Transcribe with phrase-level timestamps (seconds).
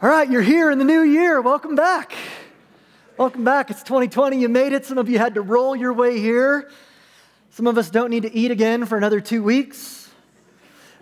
[0.00, 1.40] All right, you're here in the new year.
[1.40, 2.12] Welcome back.
[3.16, 3.68] Welcome back.
[3.68, 4.38] It's 2020.
[4.38, 4.86] You made it.
[4.86, 6.70] Some of you had to roll your way here.
[7.50, 10.08] Some of us don't need to eat again for another two weeks.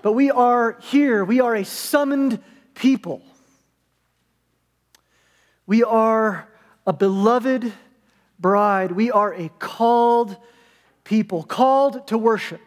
[0.00, 1.26] But we are here.
[1.26, 3.20] We are a summoned people.
[5.66, 6.48] We are
[6.86, 7.70] a beloved
[8.38, 8.92] bride.
[8.92, 10.38] We are a called
[11.04, 12.65] people, called to worship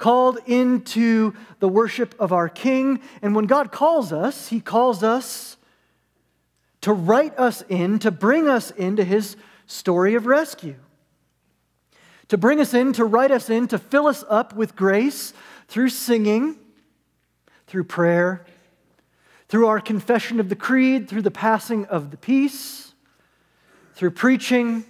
[0.00, 3.00] called into the worship of our King.
[3.22, 5.58] And when God calls us, He calls us
[6.80, 10.76] to write us in, to bring us into His story of rescue.
[12.28, 15.34] To bring us in, to write us in, to fill us up with grace
[15.68, 16.56] through singing,
[17.66, 18.46] through prayer,
[19.48, 22.94] through our confession of the creed, through the passing of the peace,
[23.94, 24.84] through preaching,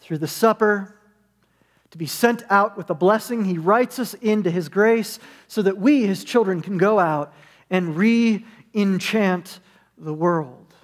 [0.00, 0.95] through the supper
[1.96, 3.46] to be sent out with a blessing.
[3.46, 5.18] He writes us into His grace
[5.48, 7.32] so that we, His children, can go out
[7.70, 9.60] and re enchant
[9.96, 10.74] the world.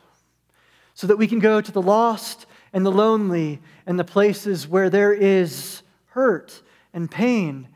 [0.95, 4.89] So that we can go to the lost and the lonely and the places where
[4.89, 6.63] there is hurt
[6.95, 7.69] and pain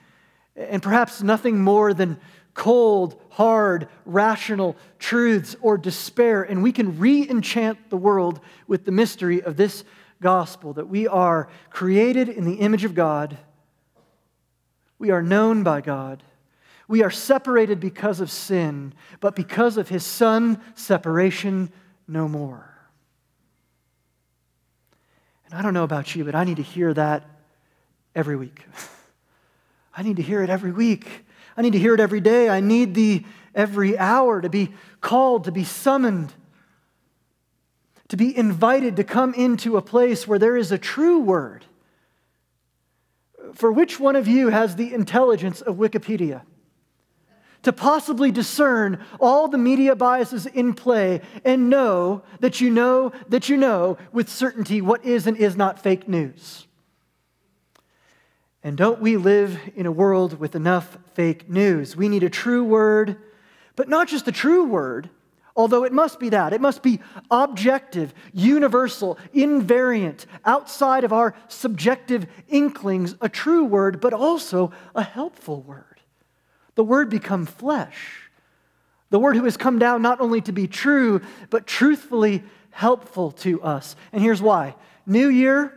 [0.56, 2.18] and perhaps nothing more than
[2.54, 6.42] cold, hard, rational truths or despair.
[6.42, 9.84] And we can re enchant the world with the mystery of this
[10.20, 13.38] gospel that we are created in the image of God,
[14.98, 16.22] we are known by God.
[16.88, 21.70] We are separated because of sin, but because of his son, separation
[22.06, 22.72] no more.
[25.46, 27.24] And I don't know about you, but I need to hear that
[28.14, 28.64] every week.
[29.96, 31.24] I need to hear it every week.
[31.56, 32.48] I need to hear it every day.
[32.48, 36.32] I need the every hour to be called, to be summoned
[38.08, 41.64] to be invited to come into a place where there is a true word.
[43.54, 46.42] For which one of you has the intelligence of Wikipedia?
[47.62, 53.48] To possibly discern all the media biases in play and know that you know that
[53.48, 56.66] you know with certainty what is and is not fake news.
[58.62, 61.96] And don't we live in a world with enough fake news?
[61.96, 63.16] We need a true word,
[63.74, 65.08] but not just a true word,
[65.56, 66.52] although it must be that.
[66.52, 67.00] It must be
[67.30, 75.62] objective, universal, invariant, outside of our subjective inklings, a true word, but also a helpful
[75.62, 76.00] word.
[76.74, 78.30] The word become flesh.
[79.10, 83.62] The word who has come down not only to be true, but truthfully helpful to
[83.62, 83.96] us.
[84.12, 84.74] And here's why
[85.06, 85.72] New year,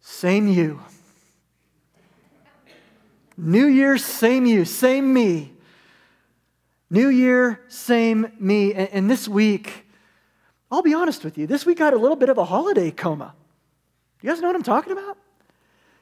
[0.00, 0.80] same you.
[3.36, 5.51] New year, same you, same me.
[6.92, 8.74] New year, same me.
[8.74, 9.86] And, this week,
[10.70, 12.90] I'll be honest with you, this week I had a little bit of a holiday
[12.90, 13.34] coma.
[14.20, 15.16] You guys know what I'm talking about?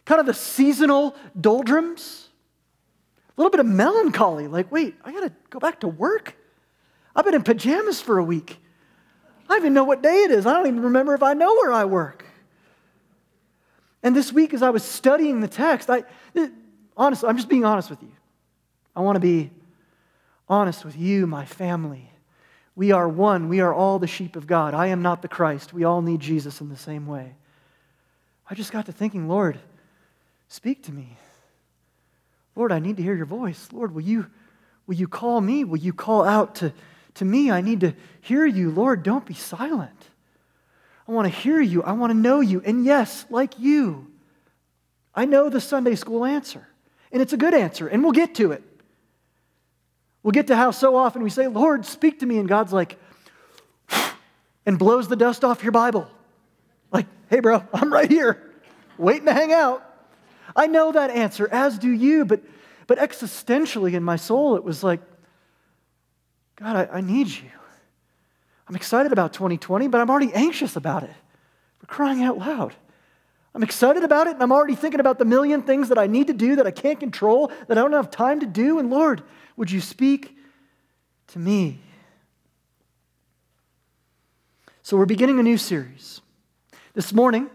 [0.04, 2.28] Kind of the seasonal doldrums.
[3.28, 6.36] A little bit of melancholy, like, wait, I gotta go back to work?
[7.14, 8.58] I've been in pajamas for a week.
[9.48, 10.44] I don't even know what day it is.
[10.44, 12.24] I don't even remember if I know where I work.
[14.02, 16.02] And this week, as I was studying the text, I,
[16.96, 18.12] honestly, I'm just being honest with you.
[18.96, 19.52] I want to be
[20.50, 22.10] honest with you, my family.
[22.74, 23.48] We are one.
[23.48, 24.74] We are all the sheep of God.
[24.74, 25.72] I am not the Christ.
[25.72, 27.36] We all need Jesus in the same way.
[28.48, 29.58] I just got to thinking, Lord,
[30.48, 31.16] speak to me.
[32.56, 33.68] Lord, I need to hear your voice.
[33.72, 34.26] Lord, will you,
[34.86, 35.62] will you call me?
[35.62, 36.72] Will you call out to,
[37.14, 37.50] to me?
[37.50, 38.70] I need to hear you.
[38.70, 40.08] Lord, don't be silent.
[41.06, 41.82] I want to hear you.
[41.84, 42.60] I want to know you.
[42.64, 44.08] And yes, like you,
[45.14, 46.66] I know the Sunday school answer.
[47.12, 48.62] And it's a good answer, and we'll get to it.
[50.22, 52.38] We'll get to how so often we say, Lord, speak to me.
[52.38, 52.98] And God's like,
[54.66, 56.08] and blows the dust off your Bible.
[56.92, 58.52] Like, hey, bro, I'm right here,
[58.98, 59.86] waiting to hang out.
[60.54, 62.42] I know that answer, as do you, but,
[62.86, 65.00] but existentially in my soul, it was like,
[66.56, 67.48] God, I, I need you.
[68.68, 71.10] I'm excited about 2020, but I'm already anxious about it.
[71.82, 72.74] We're crying out loud.
[73.54, 76.28] I'm excited about it, and I'm already thinking about the million things that I need
[76.28, 78.78] to do that I can't control, that I don't have time to do.
[78.78, 79.22] And Lord,
[79.60, 80.34] would you speak
[81.26, 81.78] to me?
[84.80, 86.22] So, we're beginning a new series.
[86.94, 87.50] This morning,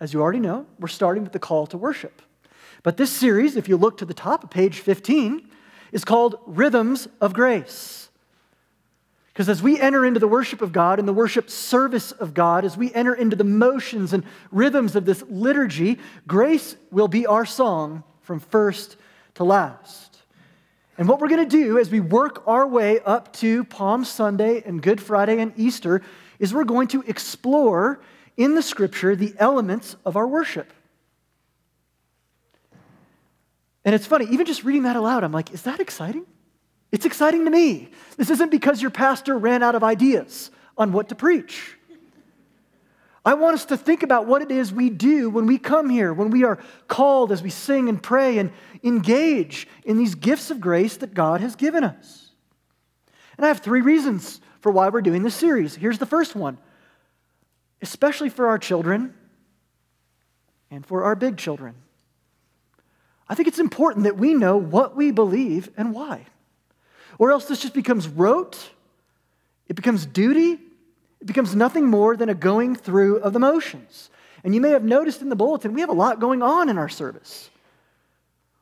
[0.00, 2.22] as you already know, we're starting with the call to worship.
[2.82, 5.46] But this series, if you look to the top of page 15,
[5.92, 8.08] is called Rhythms of Grace.
[9.28, 12.64] Because as we enter into the worship of God and the worship service of God,
[12.64, 17.44] as we enter into the motions and rhythms of this liturgy, grace will be our
[17.44, 18.96] song from first
[19.34, 20.13] to last.
[20.96, 24.62] And what we're going to do as we work our way up to Palm Sunday
[24.64, 26.02] and Good Friday and Easter
[26.38, 28.00] is we're going to explore
[28.36, 30.72] in the scripture the elements of our worship.
[33.84, 36.24] And it's funny, even just reading that aloud, I'm like, is that exciting?
[36.92, 37.90] It's exciting to me.
[38.16, 41.76] This isn't because your pastor ran out of ideas on what to preach.
[43.24, 46.12] I want us to think about what it is we do when we come here,
[46.12, 50.60] when we are called as we sing and pray and engage in these gifts of
[50.60, 52.30] grace that God has given us.
[53.36, 55.74] And I have three reasons for why we're doing this series.
[55.74, 56.58] Here's the first one
[57.82, 59.12] especially for our children
[60.70, 61.74] and for our big children.
[63.28, 66.24] I think it's important that we know what we believe and why.
[67.18, 68.70] Or else this just becomes rote,
[69.68, 70.58] it becomes duty,
[71.24, 74.10] it becomes nothing more than a going through of the motions.
[74.44, 76.76] And you may have noticed in the bulletin, we have a lot going on in
[76.76, 77.48] our service.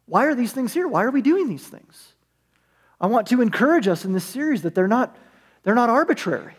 [0.07, 0.87] Why are these things here?
[0.87, 2.13] Why are we doing these things?
[3.01, 5.17] I want to encourage us in this series that they're not,
[5.65, 6.55] they're not arbitrary.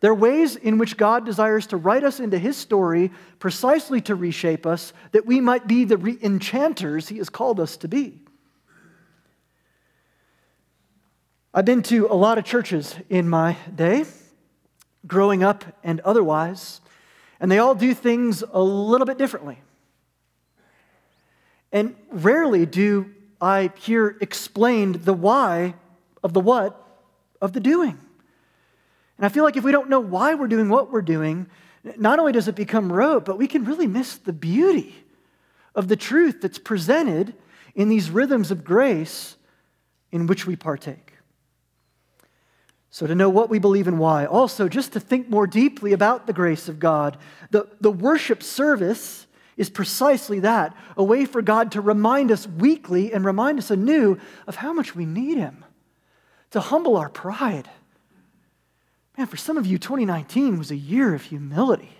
[0.00, 4.64] They're ways in which God desires to write us into His story precisely to reshape
[4.64, 8.22] us, that we might be the re- enchanters He has called us to be.
[11.52, 14.06] I've been to a lot of churches in my day,
[15.06, 16.80] growing up and otherwise,
[17.40, 19.60] and they all do things a little bit differently.
[21.72, 25.74] And rarely do I hear explained the why
[26.22, 26.82] of the what
[27.40, 27.98] of the doing.
[29.18, 31.48] And I feel like if we don't know why we're doing what we're doing,
[31.96, 34.94] not only does it become rote, but we can really miss the beauty
[35.74, 37.34] of the truth that's presented
[37.74, 39.36] in these rhythms of grace
[40.10, 41.12] in which we partake.
[42.96, 44.24] So, to know what we believe and why.
[44.24, 47.18] Also, just to think more deeply about the grace of God.
[47.50, 49.26] The, the worship service
[49.58, 54.18] is precisely that a way for God to remind us weekly and remind us anew
[54.46, 55.62] of how much we need Him,
[56.52, 57.68] to humble our pride.
[59.18, 61.98] Man, for some of you, 2019 was a year of humility.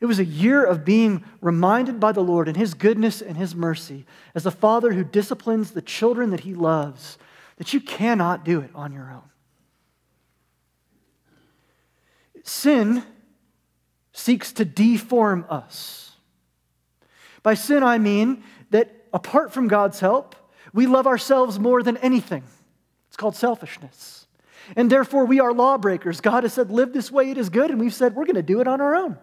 [0.00, 3.54] It was a year of being reminded by the Lord and His goodness and His
[3.54, 7.18] mercy as a father who disciplines the children that He loves,
[7.58, 9.28] that you cannot do it on your own.
[12.42, 13.04] Sin
[14.12, 16.12] seeks to deform us.
[17.42, 20.36] By sin, I mean that apart from God's help,
[20.72, 22.44] we love ourselves more than anything.
[23.08, 24.26] It's called selfishness.
[24.76, 26.20] And therefore, we are lawbreakers.
[26.20, 27.70] God has said, live this way, it is good.
[27.70, 29.18] And we've said, we're going to do it on our own.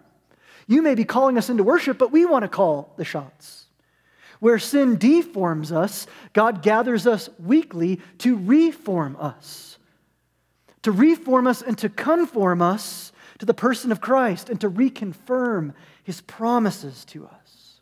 [0.67, 3.65] You may be calling us into worship, but we want to call the shots.
[4.39, 9.68] Where sin deforms us, God gathers us weekly to reform us,
[10.83, 15.73] to reform us and to conform us to the person of Christ and to reconfirm
[16.03, 17.79] his promises to us.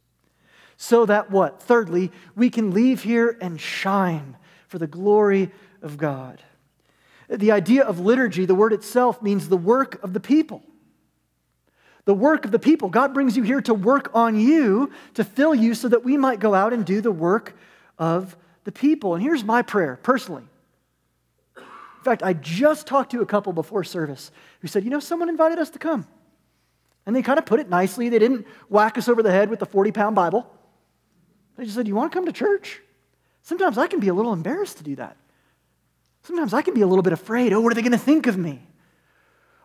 [0.78, 1.62] So that what?
[1.62, 5.52] Thirdly, we can leave here and shine for the glory
[5.82, 6.42] of God.
[7.30, 10.64] The idea of liturgy, the word itself, means the work of the people.
[12.06, 12.90] The work of the people.
[12.90, 16.40] God brings you here to work on you, to fill you, so that we might
[16.40, 17.58] go out and do the work
[17.98, 19.14] of the people.
[19.14, 20.44] And here's my prayer, personally
[22.08, 24.32] fact, I just talked to a couple before service
[24.62, 26.08] who said, You know, someone invited us to come.
[27.06, 28.10] And they kind of put it nicely.
[28.10, 30.52] They didn't whack us over the head with the 40 pound Bible.
[31.56, 32.82] They just said, You want to come to church?
[33.42, 35.16] Sometimes I can be a little embarrassed to do that.
[36.24, 37.54] Sometimes I can be a little bit afraid.
[37.54, 38.62] Oh, what are they going to think of me?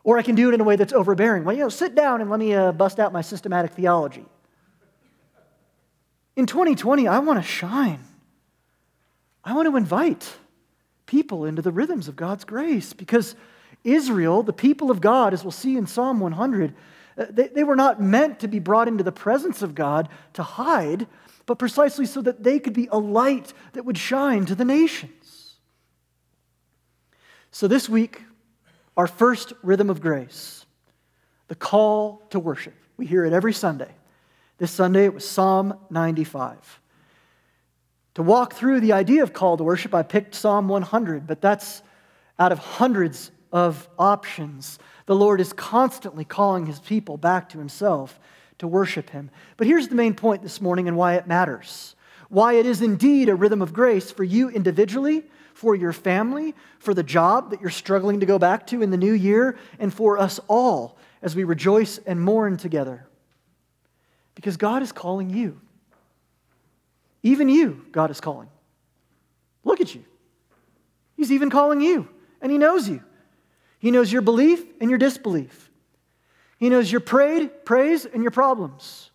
[0.04, 1.44] Or I can do it in a way that's overbearing.
[1.44, 4.24] Well, you know, sit down and let me uh, bust out my systematic theology.
[6.36, 8.00] In 2020, I want to shine.
[9.44, 10.32] I want to invite
[11.12, 12.94] people into the rhythms of God's grace.
[12.94, 13.36] Because
[13.84, 16.74] Israel, the people of God, as we'll see in Psalm 100,
[17.18, 20.42] uh, they, they were not meant to be brought into the presence of God to
[20.42, 21.06] hide,
[21.44, 25.56] but precisely so that they could be a light that would shine to the nations.
[27.50, 28.22] So this week,
[28.96, 30.64] our first rhythm of grace,
[31.48, 32.74] the call to worship.
[32.96, 33.90] We hear it every Sunday.
[34.56, 36.80] This Sunday, it was Psalm 95.
[38.14, 41.82] To walk through the idea of call to worship, I picked Psalm 100, but that's
[42.38, 44.78] out of hundreds of options.
[45.06, 48.18] The Lord is constantly calling his people back to himself
[48.58, 49.30] to worship him.
[49.56, 51.94] But here's the main point this morning and why it matters
[52.32, 56.94] why it is indeed a rhythm of grace for you individually, for your family, for
[56.94, 60.16] the job that you're struggling to go back to in the new year, and for
[60.16, 63.06] us all as we rejoice and mourn together.
[64.34, 65.60] Because God is calling you.
[67.22, 68.48] Even you, God is calling.
[69.64, 70.04] Look at you.
[71.16, 72.08] He's even calling you,
[72.40, 73.02] and He knows you.
[73.78, 75.70] He knows your belief and your disbelief.
[76.58, 79.10] He knows your prayed, praise and your problems.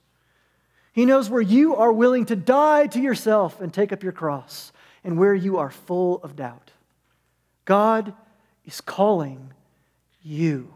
[0.92, 4.72] He knows where you are willing to die to yourself and take up your cross,
[5.04, 6.72] and where you are full of doubt.
[7.66, 8.14] God
[8.66, 9.54] is calling
[10.22, 10.74] you.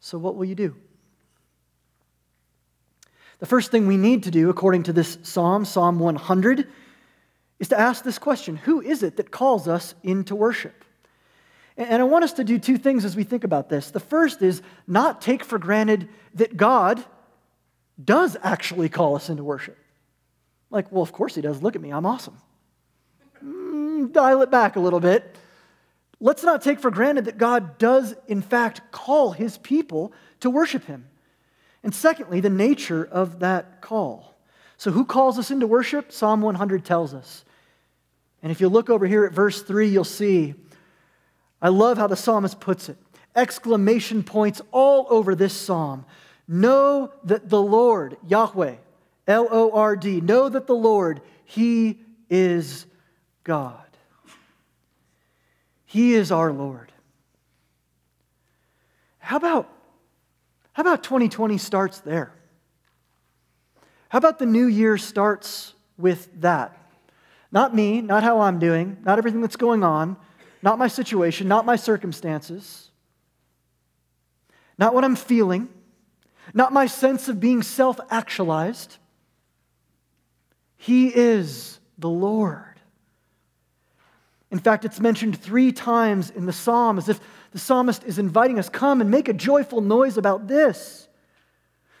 [0.00, 0.76] So, what will you do?
[3.42, 6.68] The first thing we need to do, according to this psalm, Psalm 100,
[7.58, 10.84] is to ask this question Who is it that calls us into worship?
[11.76, 13.90] And I want us to do two things as we think about this.
[13.90, 17.04] The first is not take for granted that God
[18.04, 19.76] does actually call us into worship.
[20.70, 21.60] Like, well, of course he does.
[21.64, 22.38] Look at me, I'm awesome.
[23.44, 25.36] Mm, dial it back a little bit.
[26.20, 30.84] Let's not take for granted that God does, in fact, call his people to worship
[30.84, 31.08] him.
[31.82, 34.34] And secondly, the nature of that call.
[34.76, 36.12] So, who calls us into worship?
[36.12, 37.44] Psalm 100 tells us.
[38.42, 40.54] And if you look over here at verse 3, you'll see,
[41.60, 42.98] I love how the psalmist puts it.
[43.34, 46.04] Exclamation points all over this psalm.
[46.48, 48.74] Know that the Lord, Yahweh,
[49.28, 52.86] L O R D, know that the Lord, He is
[53.44, 53.78] God.
[55.86, 56.90] He is our Lord.
[59.18, 59.71] How about,
[60.72, 62.32] how about 2020 starts there?
[64.08, 66.76] How about the new year starts with that?
[67.50, 70.16] Not me, not how I'm doing, not everything that's going on,
[70.62, 72.90] not my situation, not my circumstances,
[74.78, 75.68] not what I'm feeling,
[76.54, 78.96] not my sense of being self actualized.
[80.76, 82.80] He is the Lord.
[84.50, 87.20] In fact, it's mentioned three times in the psalm as if
[87.52, 91.08] the psalmist is inviting us come and make a joyful noise about this.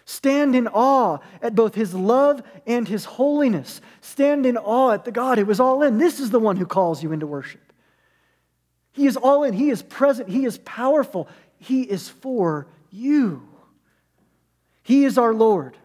[0.04, 3.80] Stand in awe at both his love and his holiness.
[4.00, 5.98] Stand in awe at the God who is all in.
[5.98, 7.72] This is the one who calls you into worship.
[8.92, 11.28] He is all in, he is present, he is powerful,
[11.58, 13.48] he is for you.
[14.82, 15.76] He is our Lord.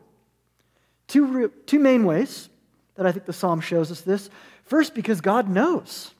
[1.07, 2.49] Two, two main ways
[2.95, 4.29] that I think the psalm shows us this.
[4.63, 6.11] First, because God knows.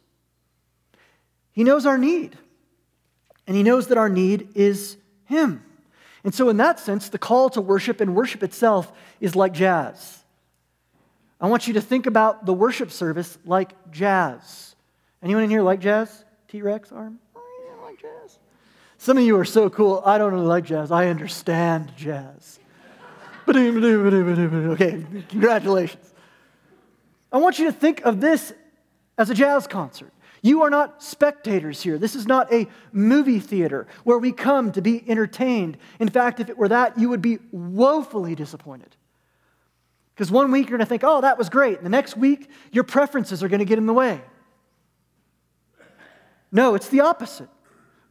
[1.51, 2.37] He knows our need.
[3.47, 5.63] And He knows that our need is Him.
[6.23, 10.23] And so, in that sense, the call to worship and worship itself is like jazz.
[11.39, 14.75] I want you to think about the worship service like jazz.
[15.21, 16.25] Anyone in here like jazz?
[16.47, 17.19] T Rex arm?
[17.35, 18.39] Oh, yeah, like jazz.
[18.97, 20.01] Some of you are so cool.
[20.05, 20.91] I don't really like jazz.
[20.91, 22.59] I understand jazz.
[23.47, 26.13] okay, congratulations.
[27.31, 28.53] I want you to think of this
[29.17, 30.11] as a jazz concert.
[30.47, 31.97] You are not spectators here.
[31.97, 35.77] This is not a movie theater where we come to be entertained.
[35.99, 38.95] In fact, if it were that, you would be woefully disappointed.
[40.15, 41.75] Because one week you're going to think, oh, that was great.
[41.75, 44.21] And the next week, your preferences are going to get in the way.
[46.49, 47.49] No, it's the opposite.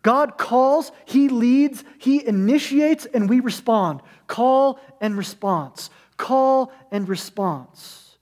[0.02, 4.02] God calls, He leads, He initiates, and we respond.
[4.26, 5.88] Call and response.
[6.18, 8.18] Call and response.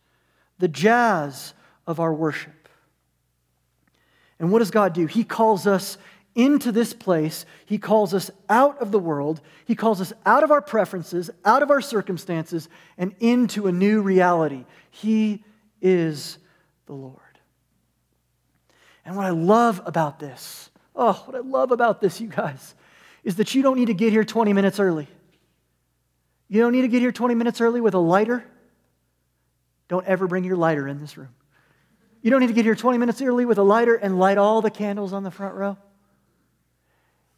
[0.60, 1.52] The jazz
[1.84, 2.63] of our worship.
[4.44, 5.06] And what does God do?
[5.06, 5.96] He calls us
[6.34, 7.46] into this place.
[7.64, 9.40] He calls us out of the world.
[9.64, 14.02] He calls us out of our preferences, out of our circumstances, and into a new
[14.02, 14.66] reality.
[14.90, 15.42] He
[15.80, 16.36] is
[16.84, 17.20] the Lord.
[19.06, 22.74] And what I love about this, oh, what I love about this, you guys,
[23.22, 25.08] is that you don't need to get here 20 minutes early.
[26.48, 28.44] You don't need to get here 20 minutes early with a lighter.
[29.88, 31.30] Don't ever bring your lighter in this room.
[32.24, 34.62] You don't need to get here 20 minutes early with a lighter and light all
[34.62, 35.76] the candles on the front row.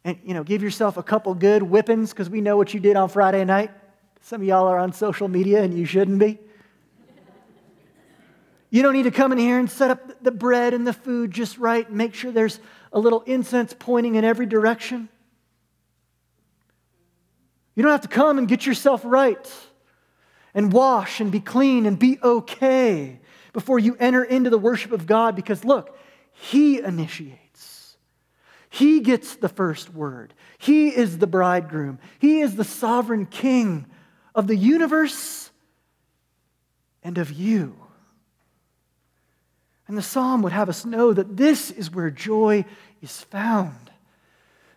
[0.05, 2.95] And, you know, give yourself a couple good whippings because we know what you did
[2.95, 3.69] on Friday night.
[4.21, 6.39] Some of y'all are on social media and you shouldn't be.
[8.69, 11.31] You don't need to come in here and set up the bread and the food
[11.31, 12.61] just right and make sure there's
[12.93, 15.09] a little incense pointing in every direction.
[17.75, 19.53] You don't have to come and get yourself right
[20.53, 23.19] and wash and be clean and be okay
[23.57, 25.97] before you enter into the worship of God because look,
[26.31, 27.97] He initiates.
[28.69, 30.35] He gets the first word.
[30.59, 31.97] He is the bridegroom.
[32.19, 33.87] He is the sovereign king
[34.35, 35.49] of the universe
[37.01, 37.75] and of you.
[39.87, 42.63] And the psalm would have us know that this is where joy
[43.01, 43.89] is found.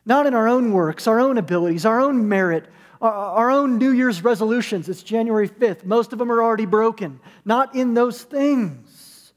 [0.07, 2.65] Not in our own works, our own abilities, our own merit,
[3.00, 4.88] our own New Year's resolutions.
[4.88, 5.85] It's January 5th.
[5.85, 7.21] Most of them are already broken.
[7.45, 9.33] Not in those things,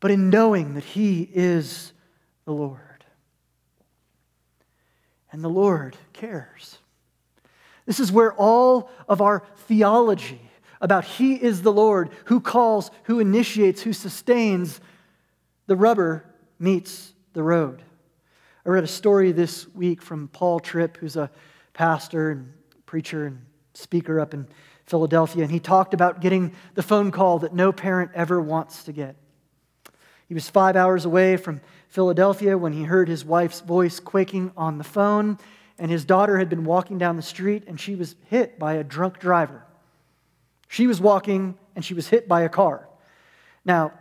[0.00, 1.92] but in knowing that He is
[2.44, 2.80] the Lord.
[5.30, 6.78] And the Lord cares.
[7.86, 10.40] This is where all of our theology
[10.80, 14.80] about He is the Lord, who calls, who initiates, who sustains,
[15.66, 16.24] the rubber
[16.58, 17.82] meets the road.
[18.66, 21.30] I read a story this week from Paul Tripp, who's a
[21.72, 22.52] pastor and
[22.84, 23.40] preacher and
[23.72, 24.46] speaker up in
[24.84, 28.92] Philadelphia, and he talked about getting the phone call that no parent ever wants to
[28.92, 29.16] get.
[30.28, 34.76] He was five hours away from Philadelphia when he heard his wife's voice quaking on
[34.76, 35.38] the phone,
[35.78, 38.84] and his daughter had been walking down the street and she was hit by a
[38.84, 39.64] drunk driver.
[40.68, 42.86] She was walking and she was hit by a car.
[43.64, 43.92] Now,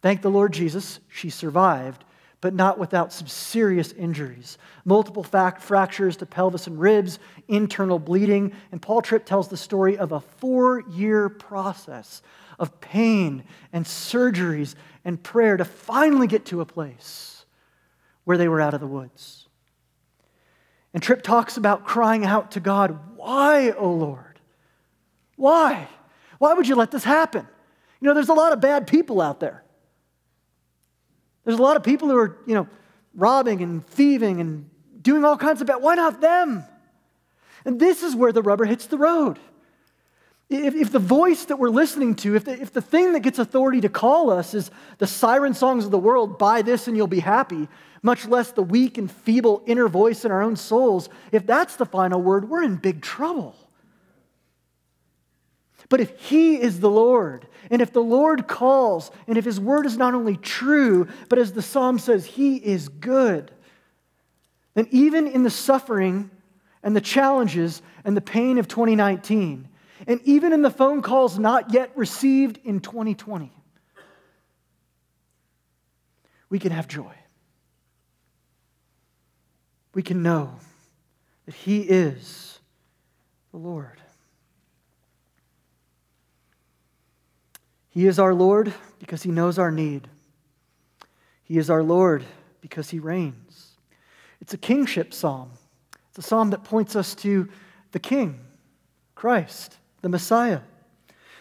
[0.00, 2.04] thank the Lord Jesus, she survived,
[2.42, 4.58] but not without some serious injuries.
[4.84, 10.10] Multiple fractures to pelvis and ribs, internal bleeding, and Paul Tripp tells the story of
[10.10, 12.20] a four year process
[12.58, 17.46] of pain and surgeries and prayer to finally get to a place
[18.24, 19.46] where they were out of the woods.
[20.92, 24.40] And Tripp talks about crying out to God, Why, O Lord?
[25.36, 25.86] Why?
[26.38, 27.46] Why would you let this happen?
[28.00, 29.61] You know, there's a lot of bad people out there.
[31.44, 32.68] There's a lot of people who are, you know,
[33.14, 34.68] robbing and thieving and
[35.00, 35.82] doing all kinds of bad.
[35.82, 36.64] Why not them?
[37.64, 39.38] And this is where the rubber hits the road.
[40.48, 43.38] If, if the voice that we're listening to, if the, if the thing that gets
[43.38, 47.06] authority to call us is the siren songs of the world, buy this and you'll
[47.06, 47.68] be happy,
[48.02, 51.86] much less the weak and feeble inner voice in our own souls, if that's the
[51.86, 53.56] final word, we're in big trouble.
[55.88, 59.86] But if He is the Lord, and if the Lord calls, and if His word
[59.86, 63.50] is not only true, but as the psalm says, He is good,
[64.74, 66.30] then even in the suffering
[66.82, 69.68] and the challenges and the pain of 2019,
[70.06, 73.52] and even in the phone calls not yet received in 2020,
[76.48, 77.14] we can have joy.
[79.94, 80.54] We can know
[81.46, 82.58] that He is
[83.52, 84.01] the Lord.
[87.92, 90.08] He is our Lord because He knows our need.
[91.44, 92.24] He is our Lord
[92.62, 93.76] because He reigns.
[94.40, 95.50] It's a kingship psalm.
[96.08, 97.48] It's a psalm that points us to
[97.92, 98.40] the King,
[99.14, 100.60] Christ, the Messiah.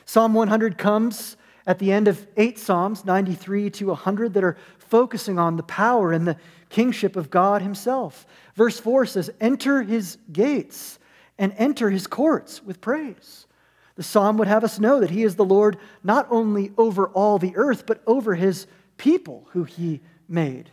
[0.06, 5.40] Psalm 100 comes at the end of eight Psalms, 93 to 100, that are focusing
[5.40, 6.36] on the power and the
[6.68, 8.26] kingship of God Himself.
[8.56, 11.00] Verse 4 says, Enter His gates
[11.38, 13.46] and enter His courts with praise.
[13.96, 17.38] The psalm would have us know that he is the Lord not only over all
[17.38, 18.68] the earth, but over his
[18.98, 20.70] people who he made.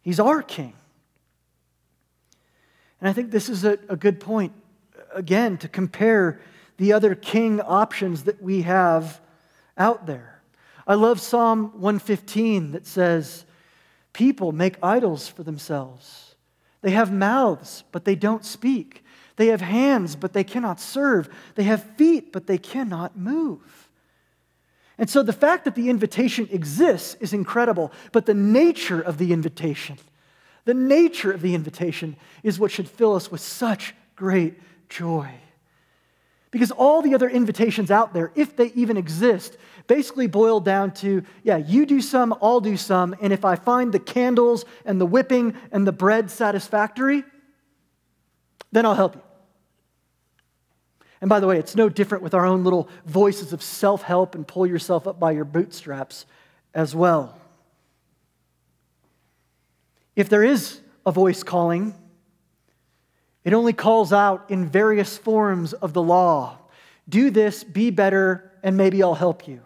[0.00, 0.74] He's our king.
[3.00, 4.52] And I think this is a, a good point,
[5.14, 6.40] again, to compare
[6.78, 9.20] the other king options that we have
[9.76, 10.40] out there.
[10.86, 13.44] I love Psalm 115 that says,
[14.12, 16.34] People make idols for themselves.
[16.82, 19.01] They have mouths, but they don't speak.
[19.36, 21.28] They have hands, but they cannot serve.
[21.54, 23.88] They have feet, but they cannot move.
[24.98, 29.32] And so the fact that the invitation exists is incredible, but the nature of the
[29.32, 29.98] invitation,
[30.64, 34.54] the nature of the invitation is what should fill us with such great
[34.88, 35.28] joy.
[36.50, 41.24] Because all the other invitations out there, if they even exist, basically boil down to
[41.42, 45.06] yeah, you do some, I'll do some, and if I find the candles and the
[45.06, 47.24] whipping and the bread satisfactory,
[48.72, 49.22] then I'll help you.
[51.20, 54.34] And by the way, it's no different with our own little voices of self help
[54.34, 56.26] and pull yourself up by your bootstraps
[56.74, 57.38] as well.
[60.16, 61.94] If there is a voice calling,
[63.44, 66.58] it only calls out in various forms of the law.
[67.08, 69.60] Do this, be better, and maybe I'll help you.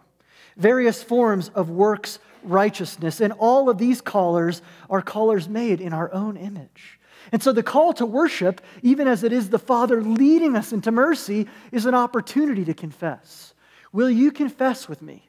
[0.57, 3.21] Various forms of works righteousness.
[3.21, 6.99] And all of these callers are callers made in our own image.
[7.33, 10.91] And so the call to worship, even as it is the Father leading us into
[10.91, 13.55] mercy, is an opportunity to confess.
[13.93, 15.29] Will you confess with me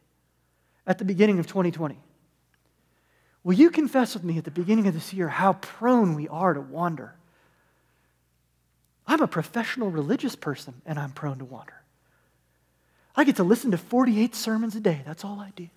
[0.86, 1.98] at the beginning of 2020?
[3.44, 6.54] Will you confess with me at the beginning of this year how prone we are
[6.54, 7.16] to wander?
[9.08, 11.82] I'm a professional religious person and I'm prone to wander.
[13.16, 15.02] I get to listen to 48 sermons a day.
[15.06, 15.70] That's all I do.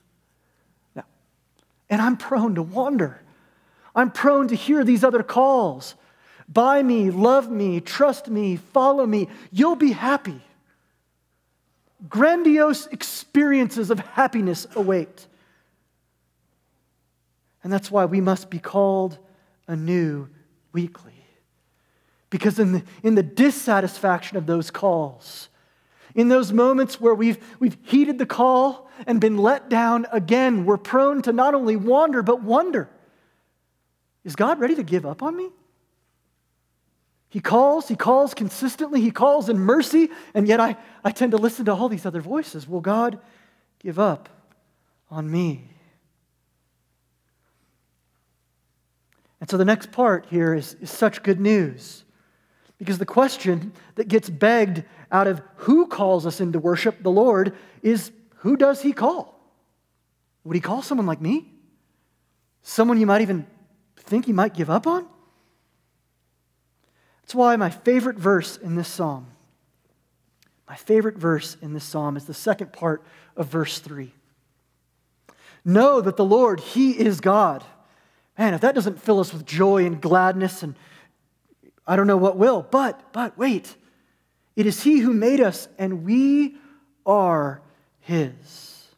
[0.94, 1.04] Now,
[1.88, 3.22] and I'm prone to wander.
[3.94, 5.94] I'm prone to hear these other calls
[6.52, 9.28] Buy me, love me, trust me, follow me.
[9.52, 10.40] You'll be happy.
[12.08, 15.26] Grandiose experiences of happiness await.
[17.62, 19.18] And that's why we must be called
[19.68, 20.28] anew
[20.72, 21.12] weekly.
[22.30, 25.48] Because in the, in the dissatisfaction of those calls,
[26.14, 30.76] in those moments where we've, we've heeded the call and been let down again, we're
[30.76, 32.88] prone to not only wander, but wonder.
[34.24, 35.50] Is God ready to give up on me?
[37.30, 41.38] He calls, he calls consistently, he calls in mercy, and yet I, I tend to
[41.38, 42.68] listen to all these other voices.
[42.68, 43.20] Will God
[43.78, 44.28] give up
[45.10, 45.68] on me?
[49.40, 52.04] And so the next part here is, is such good news.
[52.78, 57.54] Because the question that gets begged out of who calls us into worship the Lord
[57.80, 59.38] is who does he call?
[60.42, 61.52] Would he call someone like me?
[62.62, 63.46] Someone you might even
[63.96, 65.06] think he might give up on?
[67.30, 69.28] That's why my favorite verse in this psalm,
[70.66, 73.04] my favorite verse in this psalm is the second part
[73.36, 74.12] of verse 3.
[75.64, 77.62] Know that the Lord, He is God.
[78.36, 80.74] Man, if that doesn't fill us with joy and gladness, and
[81.86, 82.66] I don't know what will.
[82.68, 83.76] But, but, wait.
[84.56, 86.56] It is He who made us, and we
[87.06, 87.62] are
[88.00, 88.88] His.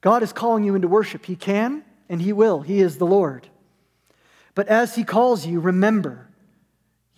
[0.00, 1.26] God is calling you into worship.
[1.26, 2.62] He can and He will.
[2.62, 3.46] He is the Lord.
[4.54, 6.27] But as He calls you, remember,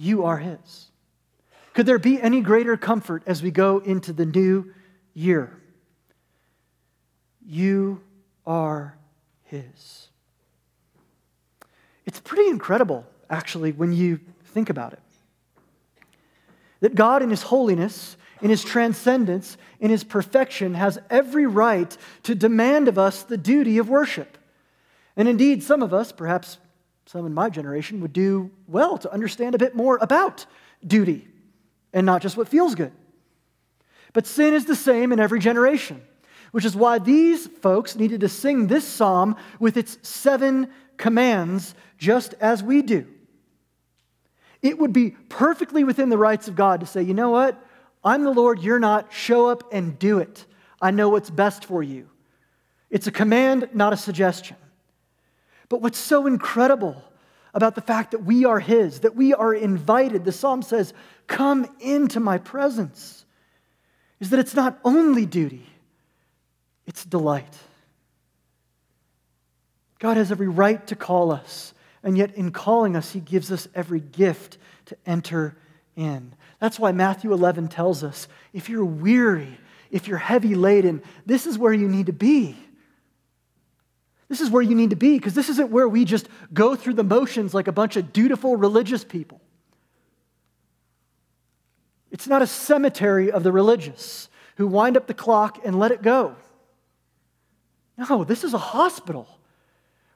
[0.00, 0.90] you are His.
[1.74, 4.72] Could there be any greater comfort as we go into the new
[5.12, 5.60] year?
[7.46, 8.00] You
[8.46, 8.96] are
[9.44, 10.08] His.
[12.06, 15.02] It's pretty incredible, actually, when you think about it.
[16.80, 22.34] That God, in His holiness, in His transcendence, in His perfection, has every right to
[22.34, 24.38] demand of us the duty of worship.
[25.14, 26.56] And indeed, some of us, perhaps
[27.10, 30.46] some in my generation, would do well to understand a bit more about
[30.86, 31.26] duty
[31.92, 32.92] and not just what feels good.
[34.12, 36.02] But sin is the same in every generation,
[36.52, 42.34] which is why these folks needed to sing this psalm with its seven commands, just
[42.34, 43.08] as we do.
[44.62, 47.60] It would be perfectly within the rights of God to say, you know what?
[48.04, 49.12] I'm the Lord, you're not.
[49.12, 50.46] Show up and do it.
[50.80, 52.08] I know what's best for you.
[52.88, 54.56] It's a command, not a suggestion.
[55.70, 57.02] But what's so incredible
[57.54, 60.92] about the fact that we are His, that we are invited, the psalm says,
[61.26, 63.24] Come into my presence,
[64.18, 65.66] is that it's not only duty,
[66.86, 67.56] it's delight.
[70.00, 73.68] God has every right to call us, and yet in calling us, He gives us
[73.74, 75.56] every gift to enter
[75.94, 76.34] in.
[76.58, 79.56] That's why Matthew 11 tells us if you're weary,
[79.90, 82.56] if you're heavy laden, this is where you need to be.
[84.30, 86.94] This is where you need to be because this isn't where we just go through
[86.94, 89.40] the motions like a bunch of dutiful religious people.
[92.12, 96.00] It's not a cemetery of the religious who wind up the clock and let it
[96.00, 96.36] go.
[97.98, 99.26] No, this is a hospital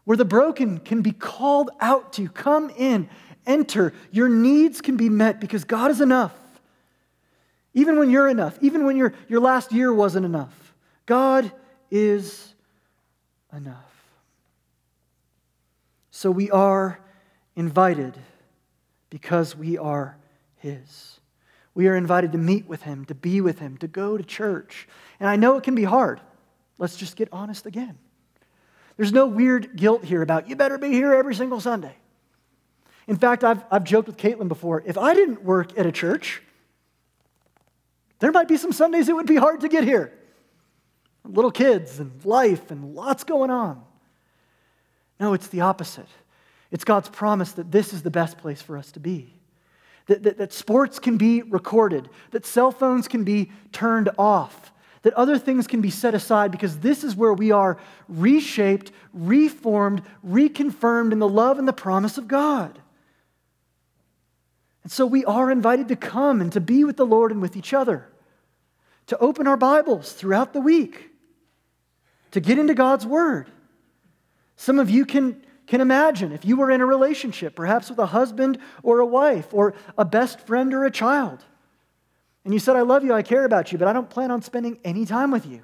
[0.04, 2.28] where the broken can be called out to.
[2.28, 3.08] Come in,
[3.46, 3.92] enter.
[4.12, 6.34] Your needs can be met because God is enough.
[7.72, 10.72] Even when you're enough, even when your, your last year wasn't enough,
[11.04, 11.50] God
[11.90, 12.54] is
[13.52, 13.93] enough.
[16.16, 17.00] So we are
[17.56, 18.16] invited
[19.10, 20.16] because we are
[20.58, 21.18] His.
[21.74, 24.86] We are invited to meet with Him, to be with Him, to go to church.
[25.18, 26.20] And I know it can be hard.
[26.78, 27.98] Let's just get honest again.
[28.96, 31.96] There's no weird guilt here about you better be here every single Sunday.
[33.08, 36.44] In fact, I've, I've joked with Caitlin before if I didn't work at a church,
[38.20, 40.16] there might be some Sundays it would be hard to get here.
[41.24, 43.82] Little kids and life and lots going on.
[45.20, 46.08] No, it's the opposite.
[46.70, 49.32] It's God's promise that this is the best place for us to be.
[50.06, 54.72] That, that, that, sports can be recorded, that cell phones can be turned off,
[55.02, 60.02] that other things can be set aside because this is where we are reshaped, reformed,
[60.26, 62.78] reconfirmed in the love and the promise of God.
[64.82, 67.56] And so we are invited to come and to be with the Lord and with
[67.56, 68.06] each other,
[69.06, 71.10] to open our Bibles throughout the week,
[72.32, 73.50] to get into God's Word
[74.56, 78.06] some of you can, can imagine if you were in a relationship, perhaps with a
[78.06, 81.44] husband or a wife, or a best friend or a child,
[82.44, 84.42] and you said, I love you, I care about you, but I don't plan on
[84.42, 85.62] spending any time with you.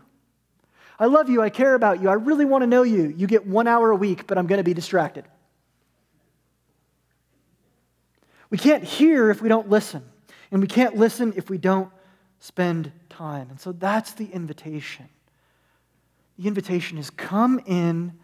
[0.99, 3.13] I love you, I care about you, I really want to know you.
[3.17, 5.27] You get one hour a week, but I'm going to be distracted.
[8.49, 10.03] We can't hear if we don't listen,
[10.51, 11.91] and we can't listen if we don't
[12.39, 13.49] spend time.
[13.51, 15.09] And so that's the invitation.
[16.39, 18.19] The invitation is come in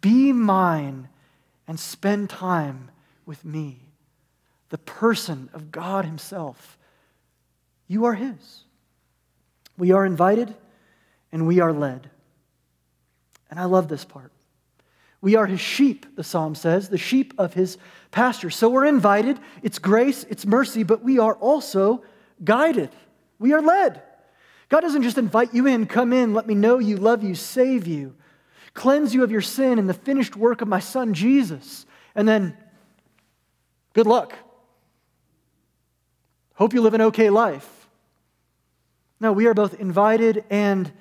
[0.00, 1.08] be mine
[1.66, 2.90] and spend time
[3.26, 3.80] with me,
[4.70, 6.78] the person of God Himself.
[7.86, 8.62] You are His.
[9.76, 10.54] We are invited
[11.32, 12.10] and we are led.
[13.50, 14.32] And I love this part.
[15.20, 17.78] We are His sheep, the psalm says, the sheep of His
[18.10, 18.50] pasture.
[18.50, 19.38] So we're invited.
[19.62, 22.02] It's grace, it's mercy, but we are also
[22.42, 22.90] guided.
[23.38, 24.02] We are led.
[24.68, 27.86] God doesn't just invite you in, come in, let me know you, love you, save
[27.86, 28.14] you
[28.74, 31.86] cleanse you of your sin in the finished work of my son Jesus.
[32.14, 32.56] And then,
[33.94, 34.34] good luck.
[36.54, 37.88] Hope you live an okay life.
[39.20, 40.92] No, we are both invited and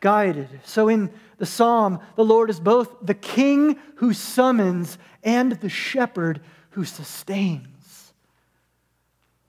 [0.00, 0.48] guided.
[0.64, 6.40] So in the psalm, the Lord is both the king who summons and the shepherd
[6.70, 8.12] who sustains.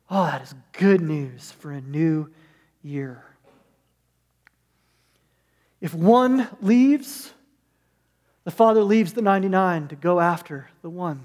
[0.10, 2.30] Oh, that is good news for a new
[2.82, 3.24] year.
[5.80, 7.34] If one leaves,
[8.44, 11.22] the father leaves the 99 to go after the one.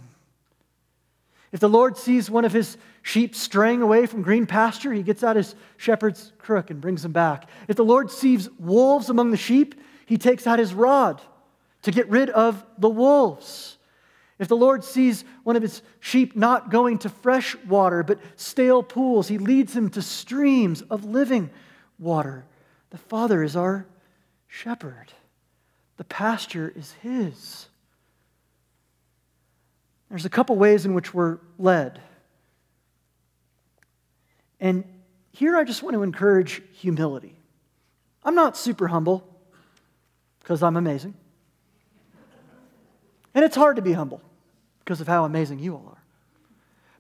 [1.53, 5.25] If the Lord sees one of his sheep straying away from green pasture, he gets
[5.25, 7.49] out his shepherd's crook and brings them back.
[7.69, 9.75] If the Lord sees wolves among the sheep,
[10.05, 11.23] he takes out his rod
[11.83, 13.79] to get rid of the wolves.
[14.39, 18.83] If the Lord sees one of his sheep not going to fresh water but stale
[18.83, 21.49] pools, he leads him to streams of living
[21.99, 22.45] water.
[22.91, 23.87] The Father is our
[24.47, 25.13] shepherd,
[25.97, 27.67] the pasture is his.
[30.09, 32.01] There's a couple ways in which we're led.
[34.61, 34.85] And
[35.33, 37.35] here I just want to encourage humility.
[38.25, 39.27] I'm not super humble
[40.41, 41.15] because I'm amazing.
[43.35, 44.23] And it's hard to be humble
[44.85, 46.03] because of how amazing you all are.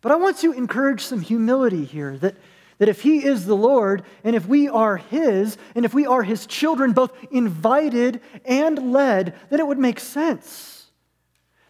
[0.02, 2.35] But I want to encourage some humility here that,
[2.79, 6.23] that if He is the Lord, and if we are His, and if we are
[6.23, 10.87] His children, both invited and led, then it would make sense.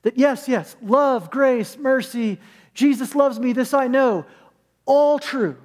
[0.03, 2.39] That yes, yes, love, grace, mercy,
[2.75, 4.27] Jesus loves me, this I know,
[4.85, 5.57] all true.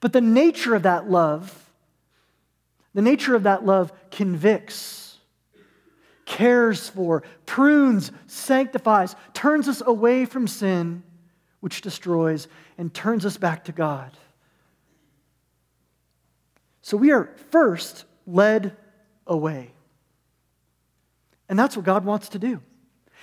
[0.00, 1.70] But the nature of that love,
[2.94, 5.18] the nature of that love convicts,
[6.24, 11.02] cares for, prunes, sanctifies, turns us away from sin,
[11.60, 14.10] which destroys, and turns us back to God.
[16.86, 18.76] So we are first led
[19.26, 19.72] away.
[21.48, 22.62] And that's what God wants to do.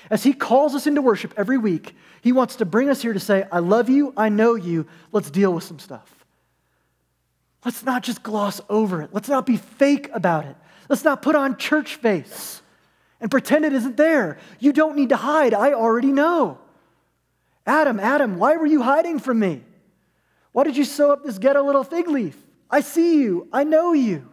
[0.09, 3.21] As He calls us into worship every week, He wants to bring us here to
[3.21, 6.25] say, I love you, I know you, let's deal with some stuff.
[7.63, 9.11] Let's not just gloss over it.
[9.13, 10.57] Let's not be fake about it.
[10.89, 12.61] Let's not put on church face
[13.21, 14.39] and pretend it isn't there.
[14.59, 15.53] You don't need to hide.
[15.53, 16.57] I already know.
[17.65, 19.63] Adam, Adam, why were you hiding from me?
[20.51, 22.42] Why did you sew up this ghetto little fig leaf?
[22.73, 23.47] I see you.
[23.53, 24.27] I know you.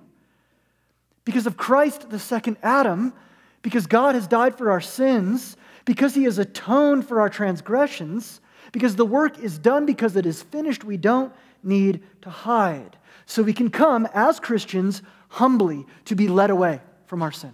[1.27, 3.13] Because of Christ, the second Adam,
[3.61, 8.41] because God has died for our sins, because he has atoned for our transgressions,
[8.73, 13.43] because the work is done, because it is finished, we don't need to hide so
[13.43, 17.53] we can come as Christians humbly to be led away from our sin.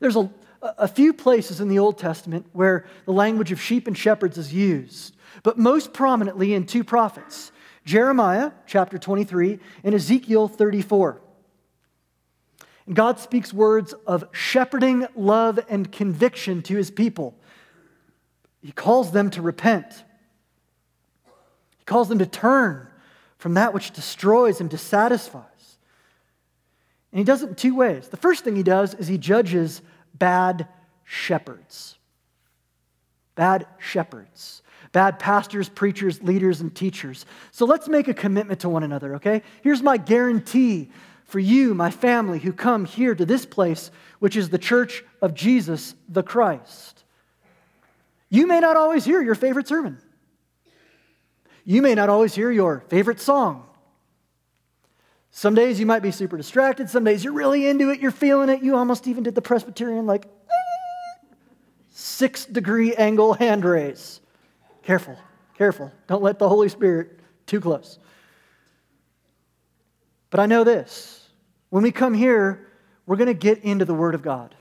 [0.00, 3.96] There's a, a few places in the Old Testament where the language of sheep and
[3.96, 7.52] shepherds is used, but most prominently in two prophets
[7.84, 11.20] Jeremiah chapter 23 and Ezekiel 34.
[12.86, 17.36] And God speaks words of shepherding, love, and conviction to his people.
[18.62, 20.04] He calls them to repent.
[21.78, 22.88] He calls them to turn
[23.38, 25.44] from that which destroys and dissatisfies.
[27.12, 28.08] And he does it in two ways.
[28.08, 29.82] The first thing he does is he judges
[30.14, 30.68] bad
[31.04, 31.96] shepherds.
[33.34, 34.62] Bad shepherds.
[34.92, 37.24] Bad pastors, preachers, leaders, and teachers.
[37.52, 39.42] So let's make a commitment to one another, okay?
[39.62, 40.90] Here's my guarantee
[41.24, 45.34] for you, my family, who come here to this place, which is the church of
[45.34, 47.04] Jesus the Christ.
[48.28, 49.98] You may not always hear your favorite sermon.
[51.64, 53.66] You may not always hear your favorite song.
[55.30, 56.90] Some days you might be super distracted.
[56.90, 58.00] Some days you're really into it.
[58.00, 58.62] You're feeling it.
[58.62, 60.26] You almost even did the Presbyterian, like,
[61.90, 64.20] six degree angle hand raise.
[64.90, 65.16] Careful,
[65.56, 65.92] careful.
[66.08, 68.00] Don't let the Holy Spirit too close.
[70.30, 71.28] But I know this
[71.68, 72.66] when we come here,
[73.06, 74.52] we're going to get into the Word of God.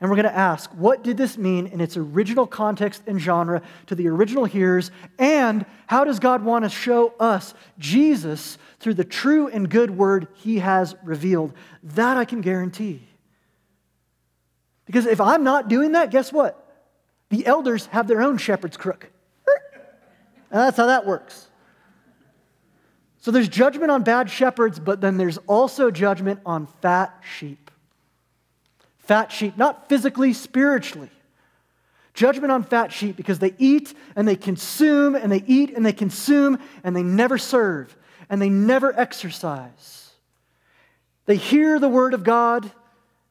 [0.00, 3.60] And we're going to ask, what did this mean in its original context and genre
[3.88, 4.90] to the original hearers?
[5.18, 10.28] And how does God want to show us Jesus through the true and good word
[10.36, 11.52] he has revealed?
[11.82, 13.06] That I can guarantee.
[14.86, 16.64] Because if I'm not doing that, guess what?
[17.28, 19.10] The elders have their own shepherd's crook.
[20.50, 21.46] And that's how that works.
[23.20, 27.68] So there's judgment on bad shepherds, but then there's also judgment on fat sheep
[29.08, 31.08] fat sheep, not physically, spiritually.
[32.12, 35.94] Judgment on fat sheep because they eat and they consume and they eat and they
[35.94, 37.96] consume and they never serve
[38.28, 40.12] and they never exercise.
[41.24, 42.70] They hear the word of God,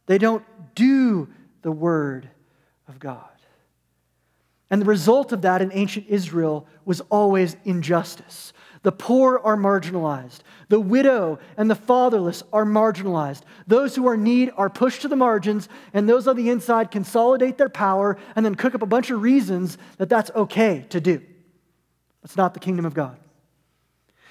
[0.08, 1.30] they don't do
[1.62, 2.28] the word
[2.88, 3.30] of God.
[4.70, 8.54] And the result of that in ancient Israel was always injustice.
[8.84, 10.40] The poor are marginalized.
[10.70, 13.42] The widow and the fatherless are marginalized.
[13.66, 16.92] Those who are in need are pushed to the margins, and those on the inside
[16.92, 21.00] consolidate their power and then cook up a bunch of reasons that that's okay to
[21.00, 21.22] do.
[22.22, 23.18] That's not the kingdom of God.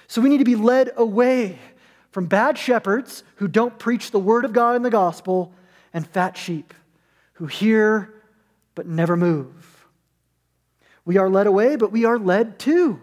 [0.07, 1.59] So we need to be led away
[2.11, 5.53] from bad shepherds who don't preach the word of God in the gospel
[5.92, 6.72] and fat sheep
[7.35, 8.14] who hear
[8.75, 9.65] but never move.
[11.06, 13.00] We are led away, but we are led too.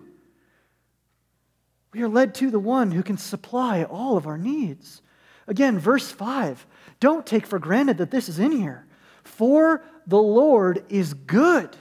[1.94, 5.02] We are led to the one who can supply all of our needs.
[5.48, 6.68] Again, verse 5.
[7.00, 8.86] Don't take for granted that this is in here.
[9.24, 11.76] For the Lord is good.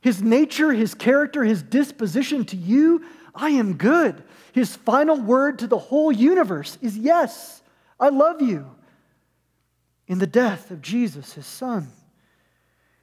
[0.00, 4.22] His nature, his character, his disposition to you, I am good.
[4.52, 7.62] His final word to the whole universe is yes,
[7.98, 8.70] I love you
[10.06, 11.88] in the death of Jesus, his son.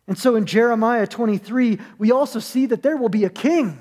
[0.07, 3.79] And so in Jeremiah 23, we also see that there will be a king,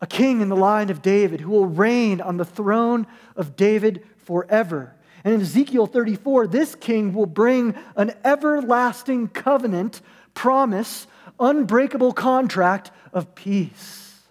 [0.00, 4.04] a king in the line of David who will reign on the throne of David
[4.16, 4.94] forever.
[5.22, 10.00] And in Ezekiel 34, this king will bring an everlasting covenant,
[10.34, 11.06] promise,
[11.38, 14.22] unbreakable contract of peace.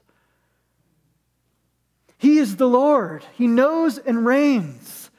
[2.18, 5.10] He is the Lord, He knows and reigns.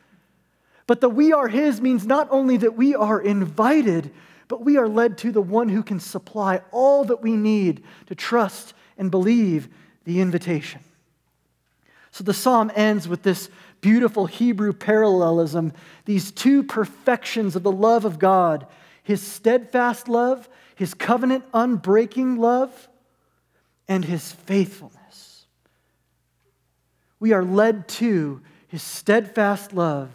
[0.87, 4.11] But the we are His means not only that we are invited,
[4.51, 8.17] but we are led to the one who can supply all that we need to
[8.17, 9.69] trust and believe
[10.05, 10.81] the invitation.
[12.11, 13.49] So the psalm ends with this
[13.81, 15.73] beautiful Hebrew parallelism,
[16.05, 18.67] these two perfections of the love of God
[19.05, 22.89] his steadfast love, his covenant unbreaking love,
[23.89, 25.47] and his faithfulness.
[27.19, 30.11] We are led to his steadfast love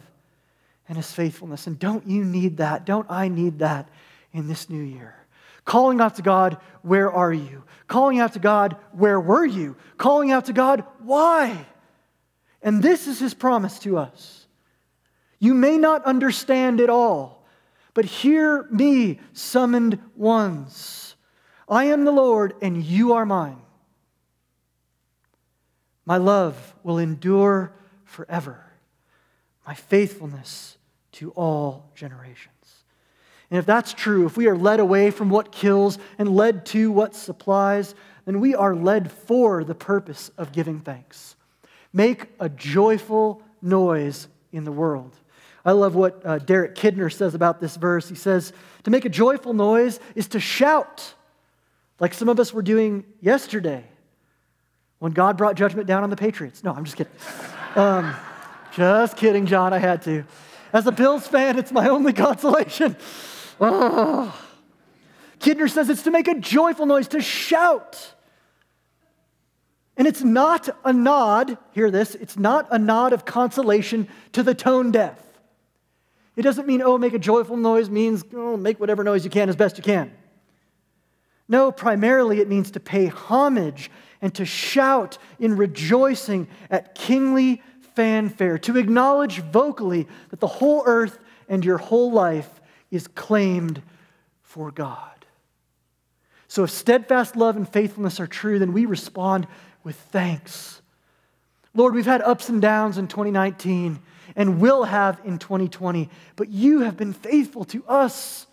[0.88, 1.66] and his faithfulness.
[1.66, 2.86] And don't you need that?
[2.86, 3.88] Don't I need that
[4.36, 5.14] in this new year?
[5.64, 7.64] Calling out to God, where are you?
[7.88, 9.76] Calling out to God, where were you?
[9.98, 11.66] Calling out to God, why?
[12.62, 14.46] And this is his promise to us.
[15.38, 17.44] You may not understand it all,
[17.94, 21.16] but hear me, summoned ones.
[21.68, 23.60] I am the Lord, and you are mine.
[26.04, 27.72] My love will endure
[28.04, 28.64] forever,
[29.66, 30.78] my faithfulness
[31.12, 32.55] to all generations.
[33.50, 36.90] And if that's true, if we are led away from what kills and led to
[36.90, 41.36] what supplies, then we are led for the purpose of giving thanks.
[41.92, 45.16] Make a joyful noise in the world.
[45.64, 48.08] I love what uh, Derek Kidner says about this verse.
[48.08, 48.52] He says,
[48.84, 51.14] To make a joyful noise is to shout,
[51.98, 53.84] like some of us were doing yesterday
[54.98, 56.62] when God brought judgment down on the Patriots.
[56.62, 57.12] No, I'm just kidding.
[57.76, 58.16] Um,
[58.72, 59.74] just kidding, John.
[59.74, 60.24] I had to.
[60.72, 62.96] As a Bills fan, it's my only consolation.
[63.60, 64.42] Oh.
[65.40, 68.14] Kidner says it's to make a joyful noise, to shout.
[69.96, 74.54] And it's not a nod, hear this, it's not a nod of consolation to the
[74.54, 75.20] tone deaf.
[76.36, 79.48] It doesn't mean, oh, make a joyful noise means, oh, make whatever noise you can
[79.48, 80.12] as best you can.
[81.48, 83.90] No, primarily it means to pay homage
[84.20, 87.62] and to shout in rejoicing at kingly
[87.94, 92.60] fanfare, to acknowledge vocally that the whole earth and your whole life
[92.96, 93.82] is claimed
[94.42, 95.24] for God.
[96.48, 99.46] So if steadfast love and faithfulness are true, then we respond
[99.84, 100.80] with thanks.
[101.74, 104.00] Lord, we've had ups and downs in 2019
[104.34, 108.46] and will have in 2020, but you have been faithful to us.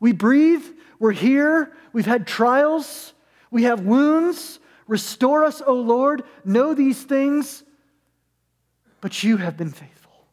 [0.00, 0.64] We breathe,
[0.98, 3.12] we're here, we've had trials,
[3.50, 4.58] we have wounds.
[4.86, 6.24] Restore us, O Lord.
[6.44, 7.62] Know these things,
[9.00, 10.26] but you have been faithful.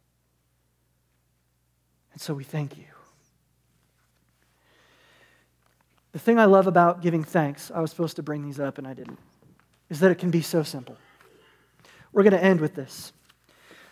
[2.14, 2.87] And so we thank you.
[6.18, 8.88] The thing I love about giving thanks, I was supposed to bring these up and
[8.88, 9.20] I didn't
[9.88, 10.98] is that it can be so simple.
[12.12, 13.14] We're going to end with this.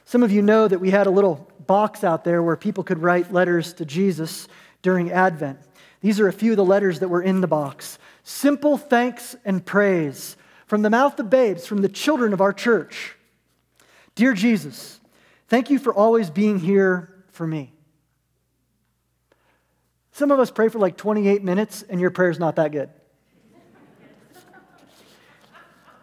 [0.06, 2.98] Some of you know that we had a little box out there where people could
[2.98, 4.48] write letters to Jesus
[4.82, 5.60] during Advent.
[6.02, 8.00] These are a few of the letters that were in the box.
[8.24, 10.36] Simple thanks and praise
[10.66, 13.14] from the mouth of babes, from the children of our church.
[14.16, 15.00] Dear Jesus,
[15.48, 17.75] thank you for always being here for me.
[20.15, 22.89] Some of us pray for like 28 minutes, and your prayer's not that good.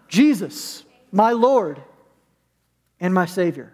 [0.06, 1.80] Jesus, my Lord
[3.00, 3.72] and my Savior.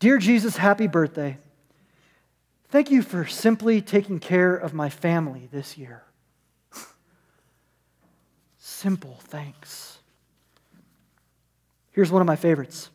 [0.00, 1.38] Dear Jesus, happy birthday.
[2.70, 6.02] Thank you for simply taking care of my family this year.
[8.58, 9.98] Simple thanks.
[11.92, 12.90] Here's one of my favorites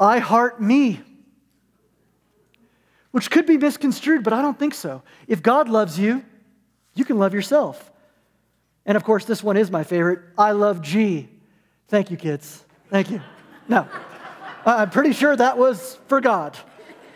[0.00, 1.00] I heart me,
[3.16, 5.02] which could be misconstrued, but I don't think so.
[5.26, 6.22] If God loves you,
[6.94, 7.90] you can love yourself.
[8.84, 10.20] And of course, this one is my favorite.
[10.36, 11.26] I love G.
[11.88, 12.62] Thank you, kids.
[12.90, 13.22] Thank you.
[13.70, 13.88] No,
[14.66, 16.58] I'm pretty sure that was for God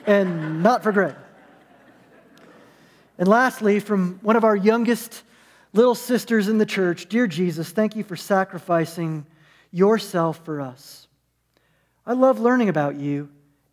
[0.06, 1.16] and not for Greg.
[3.18, 5.22] And lastly, from one of our youngest
[5.74, 9.26] little sisters in the church Dear Jesus, thank you for sacrificing
[9.70, 11.08] yourself for us.
[12.06, 13.28] I love learning about you,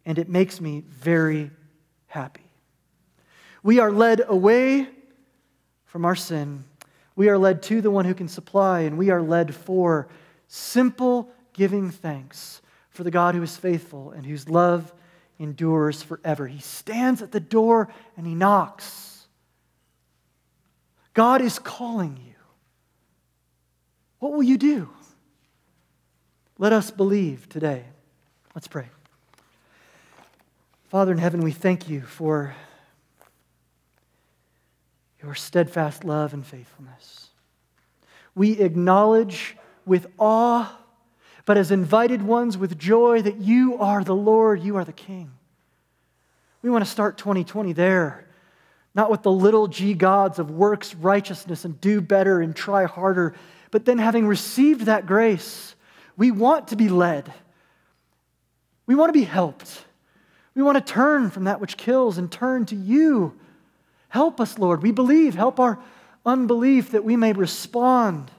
[0.06, 1.52] and it makes me very
[2.08, 2.44] happy.
[3.64, 4.88] We are led away
[5.86, 6.64] from our sin
[7.18, 10.08] we are led to the one who can supply, and we are led for
[10.48, 14.94] simple giving thanks for the God who is faithful and whose love
[15.40, 16.46] endures forever.
[16.46, 19.26] He stands at the door and he knocks.
[21.16, 22.36] God is calling you.
[24.20, 24.88] What will you do?
[26.60, 27.84] Let us believe today.
[28.54, 28.90] Let's pray.
[30.88, 32.56] Father in heaven, we thank you for
[35.22, 37.28] your steadfast love and faithfulness.
[38.36, 40.80] We acknowledge with awe,
[41.44, 45.34] but as invited ones with joy, that you are the Lord, you are the King.
[46.62, 48.26] We want to start 2020 there,
[48.96, 53.36] not with the little g gods of works righteousness and do better and try harder,
[53.72, 55.76] but then having received that grace,
[56.16, 57.34] we want to be led.
[58.86, 59.84] We want to be helped.
[60.58, 63.38] We want to turn from that which kills and turn to you.
[64.10, 64.82] Help us, Lord.
[64.82, 65.36] We believe.
[65.36, 65.78] Help our
[66.26, 68.32] unbelief that we may respond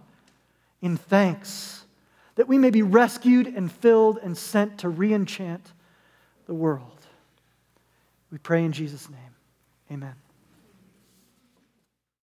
[0.83, 1.85] in thanks,
[2.35, 5.73] that we may be rescued and filled and sent to re enchant
[6.47, 7.07] the world.
[8.33, 9.21] We pray in Jesus' name.
[9.93, 10.15] Amen.